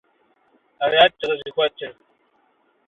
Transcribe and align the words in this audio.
Арат 0.83 1.11
дыкъызыхуэтыр… 1.19 1.91